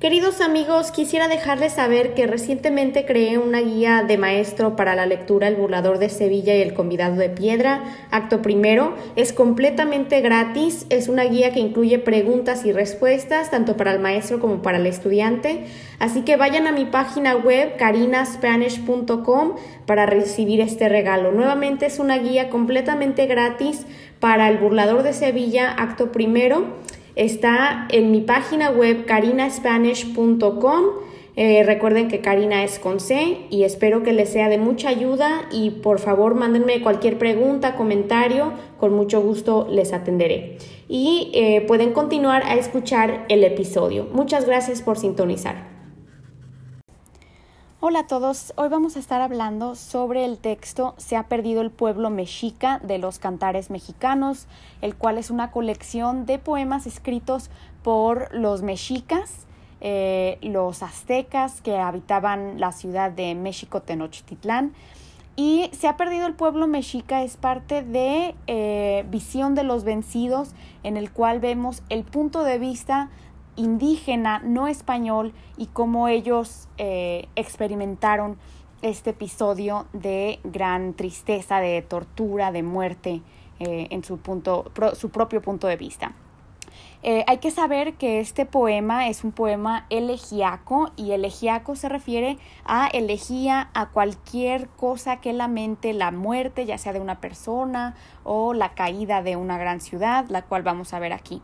[0.00, 5.46] Queridos amigos, quisiera dejarles saber que recientemente creé una guía de maestro para la lectura
[5.46, 8.94] El burlador de Sevilla y El convidado de piedra, acto primero.
[9.14, 14.40] Es completamente gratis, es una guía que incluye preguntas y respuestas tanto para el maestro
[14.40, 15.66] como para el estudiante.
[15.98, 21.30] Así que vayan a mi página web carinaspanish.com para recibir este regalo.
[21.30, 23.84] Nuevamente es una guía completamente gratis
[24.18, 26.80] para El burlador de Sevilla, acto primero.
[27.16, 30.84] Está en mi página web carinaspanish.com.
[31.36, 35.48] Eh, recuerden que Karina es con C y espero que les sea de mucha ayuda
[35.52, 40.58] y por favor mándenme cualquier pregunta, comentario, con mucho gusto les atenderé.
[40.88, 44.08] Y eh, pueden continuar a escuchar el episodio.
[44.12, 45.69] Muchas gracias por sintonizar.
[47.82, 51.70] Hola a todos, hoy vamos a estar hablando sobre el texto Se ha perdido el
[51.70, 54.48] pueblo mexica de los cantares mexicanos,
[54.82, 57.48] el cual es una colección de poemas escritos
[57.82, 59.46] por los mexicas,
[59.80, 64.74] eh, los aztecas que habitaban la ciudad de México Tenochtitlán.
[65.34, 70.50] Y Se ha perdido el pueblo mexica es parte de eh, Visión de los Vencidos,
[70.82, 73.08] en el cual vemos el punto de vista
[73.56, 78.38] indígena, no español, y cómo ellos eh, experimentaron
[78.82, 83.22] este episodio de gran tristeza, de tortura, de muerte
[83.58, 86.12] eh, en su, punto, su propio punto de vista.
[87.02, 92.36] Eh, hay que saber que este poema es un poema elegíaco y elegíaco se refiere
[92.66, 98.52] a elegía a cualquier cosa que lamente la muerte, ya sea de una persona o
[98.52, 101.40] la caída de una gran ciudad, la cual vamos a ver aquí.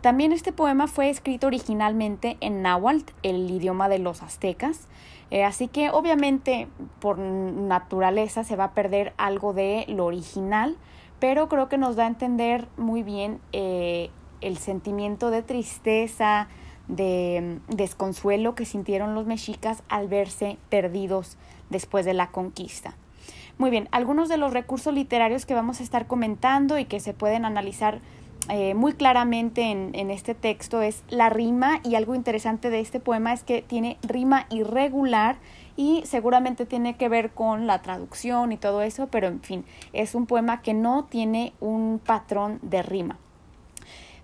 [0.00, 4.86] También este poema fue escrito originalmente en náhuatl, el idioma de los aztecas,
[5.30, 6.68] eh, así que obviamente
[7.00, 10.76] por naturaleza se va a perder algo de lo original,
[11.18, 16.48] pero creo que nos da a entender muy bien eh, el sentimiento de tristeza,
[16.88, 21.36] de mm, desconsuelo que sintieron los mexicas al verse perdidos
[21.70, 22.94] después de la conquista.
[23.58, 27.14] Muy bien, algunos de los recursos literarios que vamos a estar comentando y que se
[27.14, 28.00] pueden analizar
[28.48, 33.00] eh, muy claramente en, en, este texto es la rima y algo interesante de este
[33.00, 35.36] poema es que tiene rima irregular
[35.76, 40.14] y seguramente tiene que ver con la traducción y todo eso, pero en fin, es
[40.14, 43.18] un poema que no tiene un patrón de rima.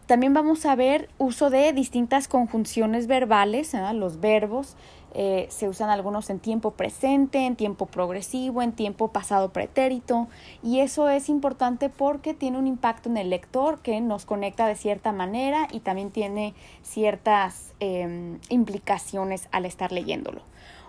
[0.07, 4.77] También vamos a ver uso de distintas conjunciones verbales, los verbos,
[5.15, 10.29] eh, se usan algunos en tiempo presente, en tiempo progresivo, en tiempo pasado pretérito
[10.63, 14.75] y eso es importante porque tiene un impacto en el lector que nos conecta de
[14.75, 20.41] cierta manera y también tiene ciertas em, implicaciones al estar leyéndolo.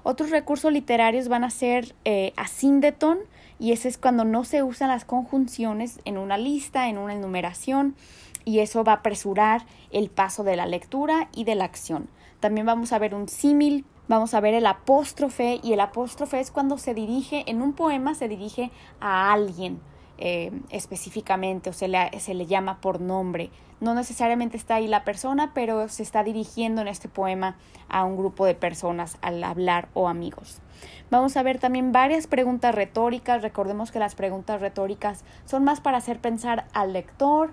[0.04, 3.20] Otros recursos literarios van a ser eh, asíndeton
[3.60, 7.96] y ese es cuando no se usan las conjunciones en una lista, en una enumeración
[8.46, 12.08] y eso va a apresurar el paso de la lectura y de la acción.
[12.40, 16.52] También vamos a ver un símil vamos a ver el apóstrofe y el apóstrofe es
[16.52, 18.70] cuando se dirige, en un poema se dirige
[19.00, 19.80] a alguien
[20.20, 23.50] eh, específicamente o se le, se le llama por nombre.
[23.82, 27.58] No necesariamente está ahí la persona, pero se está dirigiendo en este poema
[27.90, 30.62] a un grupo de personas al hablar o amigos.
[31.10, 33.42] Vamos a ver también varias preguntas retóricas.
[33.42, 37.52] Recordemos que las preguntas retóricas son más para hacer pensar al lector,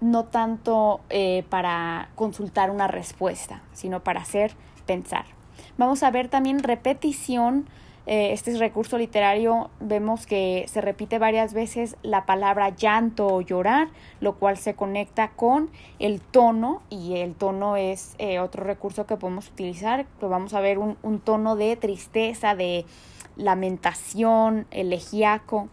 [0.00, 4.54] no tanto eh, para consultar una respuesta, sino para hacer
[4.86, 5.39] pensar.
[5.78, 7.66] Vamos a ver también repetición.
[8.06, 13.88] Eh, este recurso literario vemos que se repite varias veces la palabra llanto o llorar,
[14.20, 19.16] lo cual se conecta con el tono y el tono es eh, otro recurso que
[19.16, 20.06] podemos utilizar.
[20.20, 22.86] Vamos a ver un, tono de tristeza, de
[23.36, 25.68] lamentación, elegíaco.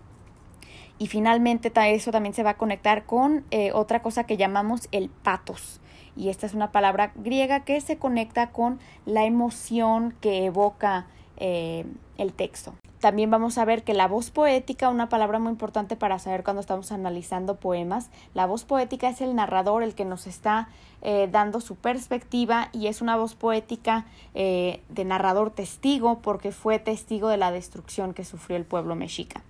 [1.00, 5.09] Y finalmente eso también se va a conectar con eh, otra cosa que llamamos el
[5.09, 5.80] patos
[6.17, 11.07] y esta es una palabra griega que se conecta con la emoción que evoca
[11.38, 11.85] eh,
[12.17, 12.73] el texto.
[13.00, 16.61] También vamos a ver que la voz poética, una palabra muy importante para saber cuando
[16.61, 20.69] estamos analizando poemas, la voz poética es el narrador, el que nos está
[21.03, 26.80] eh, dando su perspectiva y es una voz poética eh, de narrador testigo porque fue
[26.80, 29.44] testigo de la destrucción que sufrió el pueblo mexica.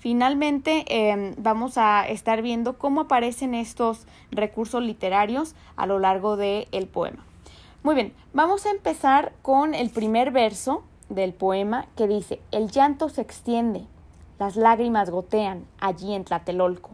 [0.00, 6.88] Finalmente, em, vamos a estar viendo cómo aparecen estos recursos literarios a lo largo del
[6.90, 7.22] poema.
[7.82, 13.10] Muy bien, vamos a empezar con el primer verso del poema que dice, el llanto
[13.10, 13.84] se extiende,
[14.38, 16.92] las lágrimas gotean allí en Tlatelolco.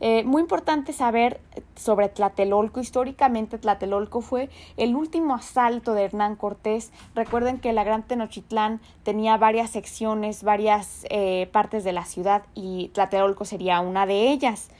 [0.00, 1.40] Eh, muy importante saber
[1.76, 2.80] sobre Tlatelolco.
[2.80, 4.48] Históricamente Tlatelolco fue
[4.78, 6.90] el último asalto de Hernán Cortés.
[7.14, 12.88] Recuerden que la Gran Tenochtitlán tenía varias secciones, varias eh, partes de la ciudad y
[12.88, 14.70] Tlatelolco sería una de ellas.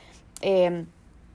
[0.41, 0.87] Em,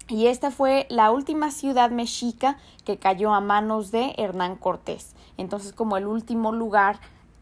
[0.08, 5.16] y esta fue la última ciudad mexica que cayó a manos de Hernán Cortés.
[5.38, 7.00] Entonces, como el último lugar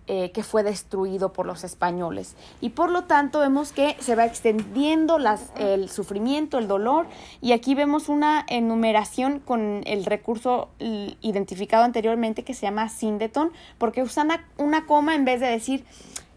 [0.08, 2.36] eh, que fue destruido por los españoles.
[2.62, 7.08] Y por lo tanto vemos que se va extendiendo las, el sufrimiento, el dolor,
[7.42, 14.04] y aquí vemos una enumeración con el recurso identificado anteriormente que se llama sindeton, porque
[14.04, 15.86] usan una coma en vez de decir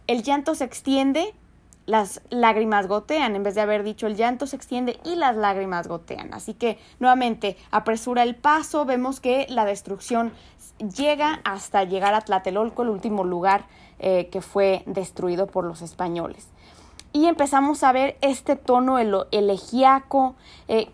[0.07, 1.35] el llanto se extiende,
[1.87, 5.89] las lágrimas gotean, en vez de haber dicho el llanto se extiende y las lágrimas
[5.89, 6.35] gotean.
[6.35, 10.33] Así que nuevamente apresura el paso, vemos que la destrucción
[10.79, 13.67] llega hasta llegar a Tlatelolco, el último lugar
[13.99, 16.49] eh, que fue destruido por los españoles.
[17.13, 20.35] Y empezamos a ver este tono elegíaco,
[20.69, 20.91] eh,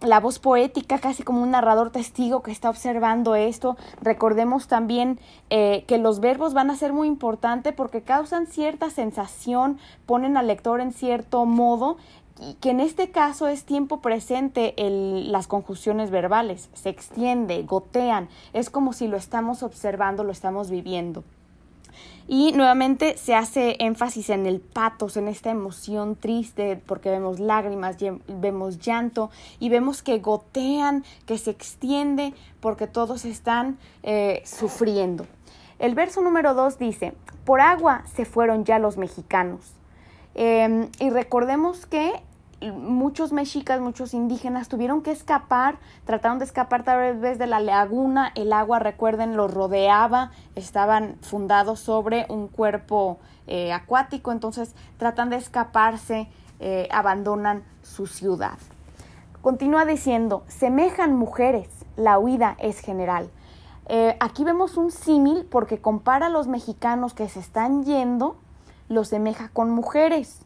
[0.00, 3.76] la voz poética, casi como un narrador testigo que está observando esto.
[4.00, 5.18] Recordemos también
[5.50, 10.46] eh, que los verbos van a ser muy importantes porque causan cierta sensación, ponen al
[10.46, 11.98] lector en cierto modo
[12.60, 18.70] que en este caso es tiempo presente el, las conjunciones verbales, se extiende, gotean, es
[18.70, 21.24] como si lo estamos observando, lo estamos viviendo.
[22.26, 27.96] Y nuevamente se hace énfasis en el patos, en esta emoción triste, porque vemos lágrimas,
[28.26, 35.26] vemos llanto y vemos que gotean, que se extiende, porque todos están eh, sufriendo.
[35.78, 37.14] El verso número 2 dice,
[37.44, 39.72] por agua se fueron ya los mexicanos.
[40.34, 42.12] Em, y recordemos que
[42.60, 48.32] muchos mexicas, muchos indígenas tuvieron que escapar, trataron de escapar tal vez de la laguna,
[48.34, 55.36] el agua, recuerden, los rodeaba, estaban fundados sobre un cuerpo eh, acuático, entonces tratan de
[55.36, 56.28] escaparse,
[56.60, 58.58] eh, abandonan su ciudad.
[59.40, 63.30] Continúa diciendo, semejan mujeres, la huida es general.
[63.86, 68.36] Eh, aquí vemos un símil porque compara a los mexicanos que se están yendo,
[68.88, 70.40] los semeja con mujeres.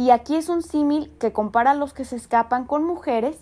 [0.00, 3.36] Y aquí es un símil que compara a los que se escapan con mujeres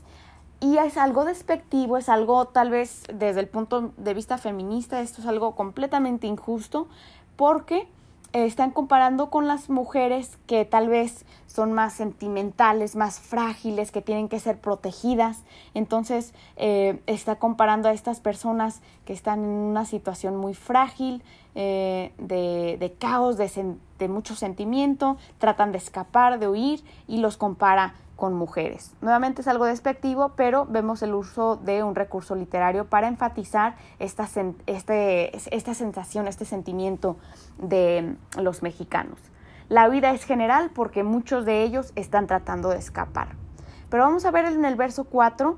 [0.58, 5.20] y es algo despectivo, es algo tal vez desde el punto de vista feminista, esto
[5.20, 6.88] es algo completamente injusto
[7.37, 7.87] porque
[8.33, 14.29] están comparando con las mujeres que tal vez son más sentimentales, más frágiles, que tienen
[14.29, 15.45] que ser protegidas.
[15.75, 21.23] Entonces eh, está comparando a estas personas que están en una situación muy frágil,
[21.55, 23.51] eh, de, de, caos, de,
[23.99, 28.97] de mucho sentimiento, tratan de escapar, de huir y los compara con mujeres.
[29.00, 34.29] Nuevamente es algo despectivo, pero vemos el uso de un recurso literario para enfatizar esta,
[34.67, 37.17] este, esta sensación, este sentimiento
[37.59, 39.20] de los mexicanos.
[39.69, 43.37] La huida es general porque muchos de ellos están tratando de escapar.
[43.88, 45.56] Pero vamos a ver en el verso 4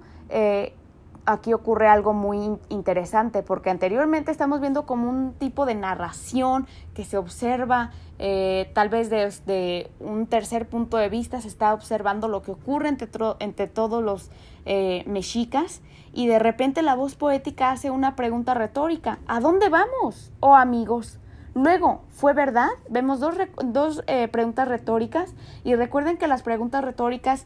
[1.26, 7.04] aquí ocurre algo muy interesante porque anteriormente estamos viendo como un tipo de narración que
[7.04, 12.42] se observa eh, tal vez desde un tercer punto de vista se está observando lo
[12.42, 13.08] que ocurre entre,
[13.38, 14.30] entre todos los
[14.66, 15.80] eh, mexicas
[16.12, 20.32] y de repente la voz poética hace una pregunta retórica ¿a dónde vamos?
[20.40, 21.18] oh amigos
[21.54, 22.68] Luego, ¿fue verdad?
[22.88, 23.34] Vemos dos,
[23.64, 25.34] dos eh, preguntas retóricas
[25.64, 27.44] y recuerden que las preguntas retóricas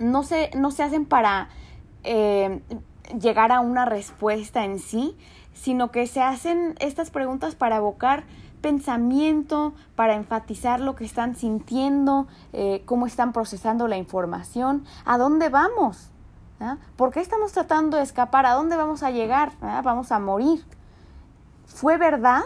[0.00, 1.48] no se, no se hacen para
[2.04, 5.16] llegar a una respuesta en sí,
[5.52, 8.24] sino que se hacen estas preguntas para evocar
[8.62, 15.48] pensamiento, para enfatizar lo que están sintiendo, eh, cómo están procesando la información, a dónde
[15.48, 16.08] vamos,
[16.60, 16.78] ¿Ah?
[16.96, 18.46] ¿por qué estamos tratando de escapar?
[18.46, 19.50] ¿A dónde vamos a llegar?
[19.60, 19.82] ¿Ah?
[19.82, 20.64] Vamos a morir.
[21.66, 22.42] ¿Fue verdad?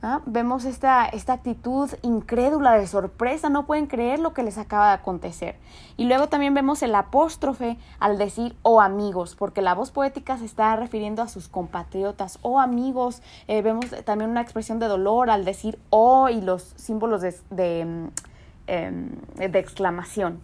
[0.00, 0.20] ¿Ah?
[0.26, 4.94] Vemos esta, esta actitud incrédula de sorpresa, no pueden creer lo que les acaba de
[4.94, 5.56] acontecer.
[5.96, 10.44] Y luego también vemos el apóstrofe al decir oh amigos, porque la voz poética se
[10.44, 15.44] está refiriendo a sus compatriotas, oh amigos, eh, vemos también una expresión de dolor al
[15.44, 18.08] decir oh y los símbolos de, de, mm,
[18.68, 20.40] em, de exclamación.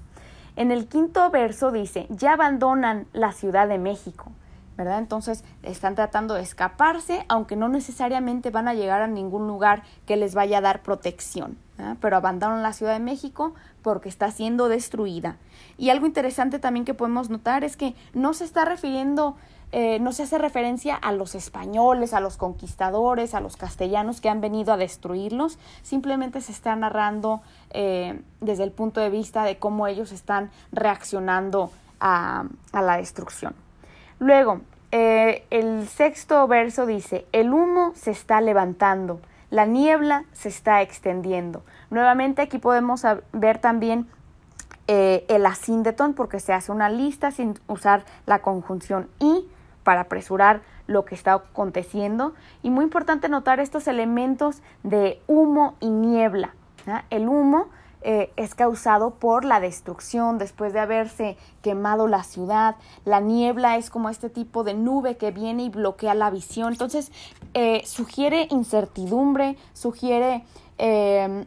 [0.57, 4.33] En el quinto verso dice, ya abandonan la Ciudad de México
[4.77, 4.99] ¿verdad?
[4.99, 10.17] Entonces están tratando de escaparse, aunque no necesariamente van a llegar a ningún lugar que
[10.17, 11.57] les vaya a dar protección,
[12.01, 15.37] pero abandonan la Ciudad de México porque está siendo destruida.
[15.79, 19.37] Y algo interesante también que podemos notar es que no se está refiriendo,
[19.73, 24.29] eh, no se hace referencia a los españoles, a los conquistadores, a los castellanos que
[24.29, 29.59] han venido a destruirlos, simplemente se está narrando eh, desde el punto de vista de
[29.59, 33.55] cómo ellos están reaccionando a la destrucción.
[34.25, 40.81] Luego, eh, el sexto verso dice, el humo se está levantando, la niebla se está
[40.81, 41.63] extendiendo.
[41.91, 43.03] Nuevamente aquí podemos
[43.35, 44.09] ver también
[44.89, 49.47] eh, el asíndeton porque se hace una lista sin usar la conjunción y
[49.83, 52.33] para apresurar lo que está aconteciendo.
[52.63, 56.55] Y muy importante notar estos elementos de humo y niebla.
[57.11, 57.69] El humo
[58.07, 62.77] eh, es causado por la destrucción después de haberse quemado la ciudad.
[63.07, 66.73] La niebla es como este tipo de nube que viene y bloquea la visión.
[66.73, 67.11] Entonces,
[67.55, 70.45] eh, sugiere incertidumbre, sugiere
[70.77, 71.47] em,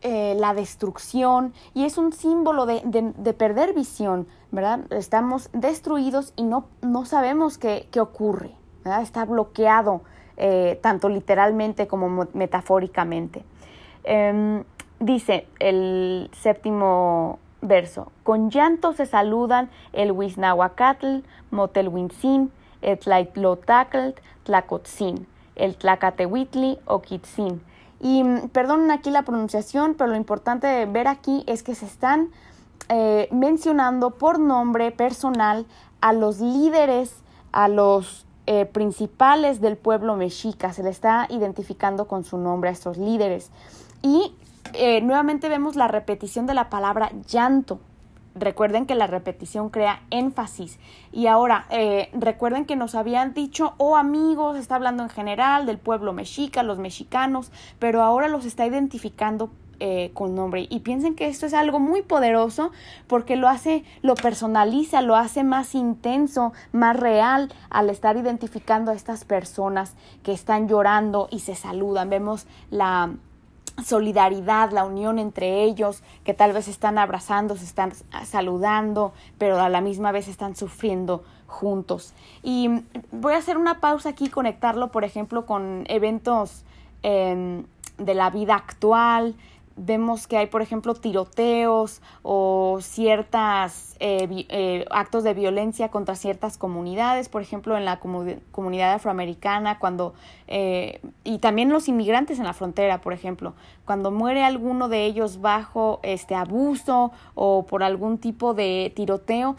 [0.00, 4.90] eh, la destrucción y es un símbolo de, de, perder visión, ¿verdad?
[4.90, 8.52] Estamos destruidos y no, no sabemos qué, qué ocurre,
[8.84, 9.02] ¿verdad?
[9.02, 10.00] Está bloqueado
[10.80, 13.44] tanto literalmente como metafóricamente.
[14.04, 14.62] Em,
[15.00, 21.18] dice el séptimo verso, con llanto se saludan el Wisnahuacatl,
[21.50, 22.50] Motelwintzin,
[22.82, 24.14] el Tlaitlotacl,
[24.44, 25.26] Tlacotzin,
[25.56, 27.60] el Tlacatehuitli o Kitzin.
[28.00, 31.86] Y mm, perdonen aquí la pronunciación, pero lo importante de ver aquí es que se
[31.86, 32.30] están
[32.88, 35.66] eh, mencionando por nombre personal
[36.00, 40.72] a los líderes, a los eh, principales del pueblo mexica.
[40.72, 43.50] Se le está identificando con su nombre a estos líderes.
[44.00, 44.32] Y
[44.74, 47.80] eh, nuevamente vemos la repetición de la palabra llanto.
[48.34, 50.78] Recuerden que la repetición crea énfasis.
[51.12, 55.78] Y ahora, eh, recuerden que nos habían dicho, oh amigos, está hablando en general del
[55.78, 60.66] pueblo mexica, los mexicanos, pero ahora los está identificando eh, con nombre.
[60.68, 62.72] Y piensen que esto es algo muy poderoso
[63.06, 68.94] porque lo hace, lo personaliza, lo hace más intenso, más real al estar identificando a
[68.94, 69.94] estas personas
[70.24, 72.10] que están llorando y se saludan.
[72.10, 73.10] Vemos la
[73.84, 77.92] solidaridad, la unión entre ellos, que tal vez están abrazando, se están
[78.24, 82.14] saludando, pero a la misma vez están sufriendo juntos.
[82.42, 86.64] Y voy a hacer una pausa aquí, conectarlo, por ejemplo, con eventos
[87.02, 87.64] em,
[87.98, 89.34] de la vida actual,
[89.78, 96.58] vemos que hay, por ejemplo, tiroteos o ciertos eh, eh, actos de violencia contra ciertas
[96.58, 100.14] comunidades, por ejemplo, en la comunidad afroamericana, cuando,
[100.46, 103.54] eh, y también los inmigrantes en la frontera, por ejemplo,
[103.84, 109.56] cuando muere alguno de ellos bajo este abuso o por algún tipo de tiroteo,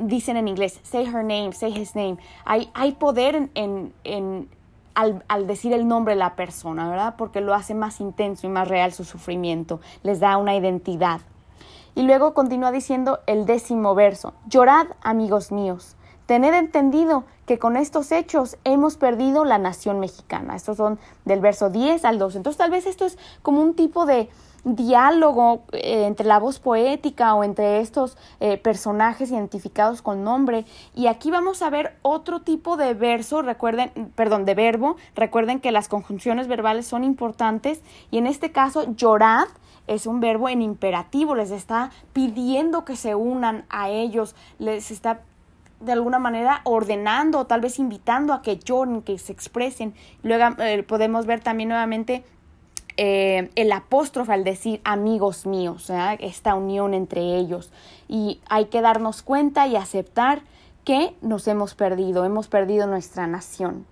[0.00, 2.16] dicen en inglés, say her name, say his name.
[2.46, 4.48] Hay, hay poder en, en
[4.96, 7.14] al, decir el nombre de la persona, ¿verdad?
[7.18, 11.20] Porque lo hace más intenso y más real su sufrimiento, les da una identidad.
[11.94, 18.10] Y luego continúa diciendo el décimo verso, llorad amigos míos, tened entendido que con estos
[18.10, 20.56] hechos hemos perdido la nación mexicana.
[20.56, 22.38] Estos son del verso 10 al 12.
[22.38, 24.30] Entonces tal vez esto es como un tipo de,
[24.66, 30.64] diálogo eh, entre la voz poética o entre estos eh, personajes identificados con nombre.
[30.94, 34.96] Y aquí vamos a ver otro tipo de verso, recuerden, perdón, de verbo.
[35.14, 37.80] Recuerden que las conjunciones verbales son importantes
[38.10, 39.46] y en este caso llorad
[39.86, 45.20] es un verbo en imperativo, les está pidiendo que se unan a ellos, les está
[45.78, 49.94] de alguna manera ordenando o tal vez invitando a que lloren, que se expresen.
[50.22, 52.24] Luego eh, podemos ver también nuevamente
[52.96, 57.70] eh, el apóstrofe al decir amigos míos, esta unión entre ellos.
[58.08, 60.42] Y hay que darnos cuenta y aceptar
[60.84, 63.86] que nos hemos perdido, hemos perdido nuestra nación.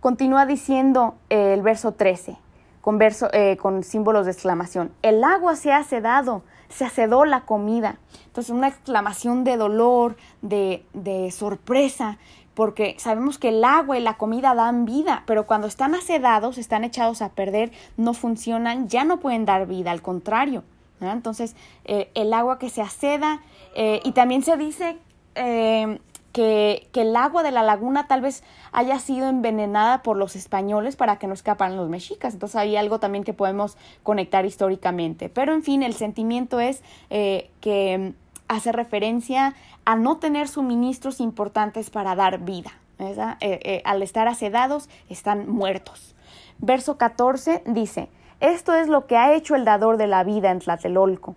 [0.00, 2.36] Continúa diciendo eh, el verso 13,
[2.80, 4.90] con, verso, eh, con símbolos de exclamación.
[5.02, 7.98] El agua se ha sedado, se sedó la comida.
[8.26, 12.18] Entonces una exclamación de dolor, de, de sorpresa,
[12.54, 16.84] porque sabemos que el agua y la comida dan vida, pero cuando están acedados, están
[16.84, 20.62] echados a perder, no funcionan, ya no pueden dar vida, al contrario.
[21.10, 23.40] Entonces, eh, el agua que se aceda,
[23.74, 24.96] eh, y también se dice
[25.34, 25.98] eh,
[26.32, 30.94] que, que, el agua de la laguna tal vez haya sido envenenada por los españoles
[30.94, 32.34] para que no escaparan los mexicas.
[32.34, 35.28] Entonces, hay algo también que podemos conectar históricamente.
[35.28, 38.14] Pero, en fin, el sentimiento es que
[38.48, 42.72] hace referencia a no tener suministros importantes para dar vida.
[42.98, 46.14] Eh, eh, al estar acedados, están muertos.
[46.58, 48.08] Verso 14 dice,
[48.40, 51.34] esto es lo que ha hecho el dador de la vida en Tlatelolco.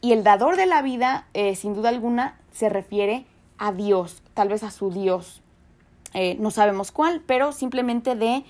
[0.00, 3.26] Y el dador de la vida, eh, sin duda alguna, se refiere
[3.58, 5.42] a Dios, tal vez a su Dios.
[6.38, 8.44] no sabemos cuál, pero simplemente de,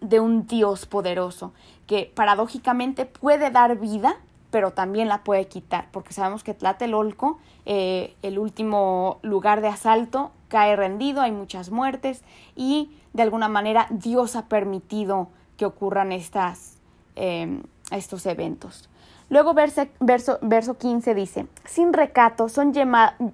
[0.00, 1.52] de un Dios poderoso,
[1.86, 4.16] que paradójicamente puede dar vida
[4.50, 10.32] pero también la puede quitar, porque sabemos que Tlatelolco, eh, el último lugar de asalto,
[10.48, 12.22] cae rendido, hay muchas muertes
[12.56, 16.78] y de alguna manera Dios ha permitido que ocurran estas,
[17.16, 18.88] em, estos eventos.
[19.28, 22.72] Luego verso, verso, verso 15 dice, sin recato son,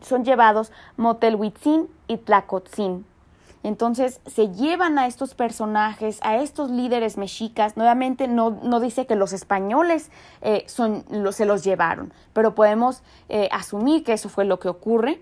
[0.02, 3.06] son llevados Motelhuitzin y Tlacotzin,
[3.62, 7.76] entonces se llevan a estos personajes, a estos líderes mexicas.
[7.76, 10.10] Nuevamente no, no dice que los españoles
[10.42, 15.20] eh, son, se los llevaron, pero podemos eh, asumir que eso fue lo que ocurre.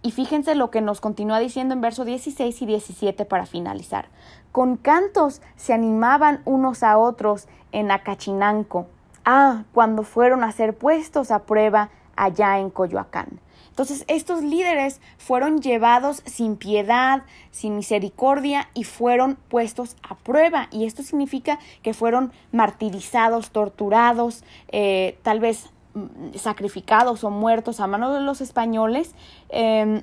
[0.00, 4.08] Y fíjense lo que nos continúa diciendo en verso 16 y 17 para finalizar.
[4.52, 8.86] Con cantos se animaban unos a otros en Acachinanco.
[9.24, 13.40] a cuando fueron a ser puestos a prueba allá en Coyoacán.
[13.78, 20.66] Entonces estos líderes fueron llevados sin piedad, sin misericordia y fueron puestos a prueba.
[20.72, 24.42] Y esto significa que fueron martirizados, torturados,
[24.72, 29.14] eh, tal vez mm, sacrificados o muertos a manos de los españoles.
[29.48, 30.02] Em,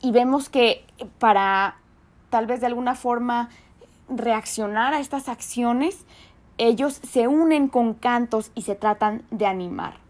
[0.00, 0.82] y vemos que
[1.18, 1.76] para
[2.30, 3.50] tal vez de alguna forma
[4.08, 6.06] reaccionar a estas acciones,
[6.56, 10.03] ellos se unen con cantos y se tratan de animar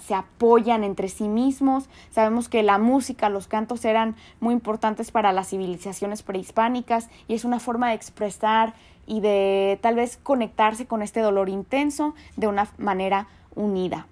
[0.00, 1.88] se apoyan entre sí mismos.
[2.10, 7.44] Sabemos que la música, los cantos eran muy importantes para las civilizaciones prehispánicas y es
[7.44, 8.74] una forma de expresar
[9.06, 14.06] y de tal vez conectarse con este dolor intenso de una manera unida.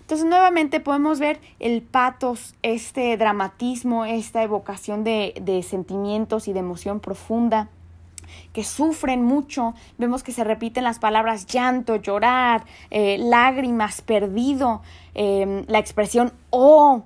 [0.00, 7.00] Entonces nuevamente podemos ver el patos, este dramatismo, esta evocación de sentimientos y de emoción
[7.00, 7.68] profunda
[8.52, 9.74] que sufren mucho.
[9.98, 14.82] Vemos que se repiten las palabras llanto, llorar, eh, lágrimas, perdido,
[15.14, 17.04] em, la expresión oh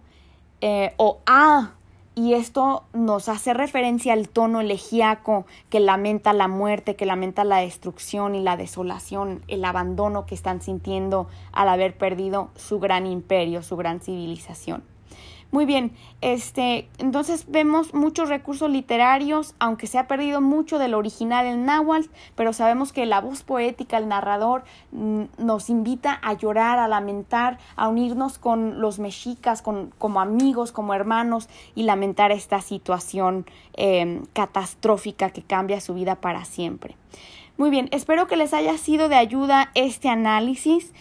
[0.60, 1.72] eh, o ah.
[2.16, 7.58] Y esto nos hace referencia al tono elegíaco que lamenta la muerte, que lamenta la
[7.58, 13.62] destrucción y la desolación, el abandono que están sintiendo al haber perdido su gran imperio,
[13.62, 14.82] su gran civilización.
[15.52, 15.90] Muy bien,
[16.20, 22.08] este, entonces vemos muchos recursos literarios, aunque se ha perdido mucho del original en náhuatl,
[22.36, 27.58] pero sabemos que la voz poética, el narrador, mm, nos invita a llorar, a lamentar,
[27.74, 34.26] a unirnos con los mexicas, con, como amigos, como hermanos, y lamentar esta situación em,
[34.32, 36.96] catastrófica que cambia su vida para siempre.
[37.56, 40.92] Muy bien, espero que les haya sido de ayuda este análisis.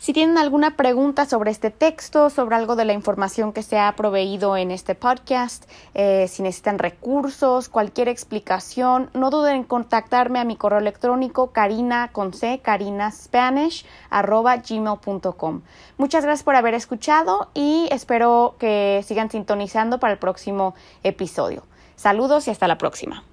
[0.00, 3.96] Si tienen alguna pregunta sobre este texto, sobre algo de la información que se ha
[3.96, 10.44] proveído en este podcast, eh, si necesitan recursos, cualquier explicación, no duden en contactarme a
[10.44, 12.62] mi correo electrónico carina con c
[14.10, 15.62] gmail.com.
[15.96, 21.64] Muchas gracias por haber escuchado y espero que sigan sintonizando para el próximo episodio.
[21.96, 23.24] Saludos y hasta la próxima.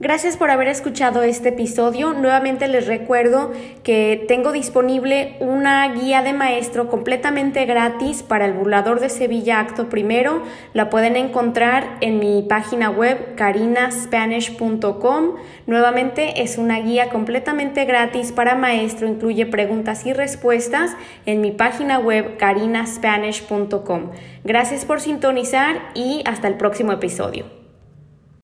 [0.00, 2.12] Gracias por haber escuchado este episodio.
[2.12, 3.50] Nuevamente les recuerdo
[3.82, 9.88] que tengo disponible una guía de maestro completamente gratis para el burlador de Sevilla acto
[9.88, 10.44] primero.
[10.72, 15.34] La pueden encontrar en mi página web carinaspanish.com.
[15.66, 20.92] Nuevamente es una guía completamente gratis para maestro, incluye preguntas y respuestas
[21.26, 24.12] en mi página web carinaspanish.com.
[24.44, 27.57] Gracias por sintonizar y hasta el próximo episodio.